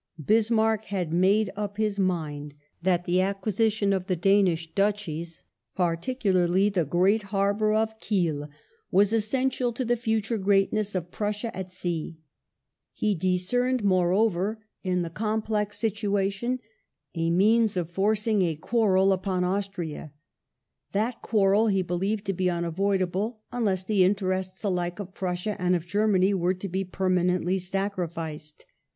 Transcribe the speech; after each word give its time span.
Bismarck 0.19 0.85
had 0.85 1.13
made 1.13 1.51
up 1.55 1.77
his 1.77 1.99
mind 1.99 2.55
that 2.81 3.05
the 3.05 3.21
acquisition 3.21 3.93
of 3.93 4.07
the 4.07 4.15
Danish 4.15 4.73
Duchies— 4.73 5.43
particularly 5.75 6.69
the 6.69 6.85
great 6.85 7.21
harbour 7.21 7.71
of 7.75 7.99
Kiel— 7.99 8.49
was 8.91 9.13
essential 9.13 9.71
to 9.73 9.85
the 9.85 9.95
future 9.95 10.39
greatness 10.39 10.95
of 10.95 11.11
Prussia 11.11 11.55
at 11.55 11.69
sea. 11.69 12.17
He 12.93 13.13
discerned, 13.13 13.83
moreover, 13.83 14.65
in 14.81 15.03
the 15.03 15.11
complex 15.11 15.77
situation 15.77 16.59
a 17.13 17.29
means 17.29 17.77
of 17.77 17.91
forcing 17.91 18.41
a 18.41 18.55
quarrel 18.55 19.13
upon 19.13 19.43
Austria, 19.43 20.11
That 20.93 21.21
quarrel 21.21 21.67
he 21.67 21.83
believed 21.83 22.25
to 22.25 22.33
be 22.33 22.49
unavoidable, 22.49 23.41
un 23.51 23.65
less 23.65 23.83
the 23.85 24.03
interests 24.03 24.63
alike 24.63 24.97
of 24.99 25.13
Prussia 25.13 25.55
and 25.61 25.75
of 25.75 25.85
Germany 25.85 26.33
were 26.33 26.55
to 26.55 26.67
be 26.67 26.83
per 26.83 27.07
manently 27.11 27.61
sacrificed. 27.61 28.65